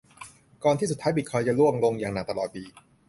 [0.63, 2.63] ก่อนที่สุดท้ายบิตคอยน์จะร่วงลงอย่างหนักตลอดปี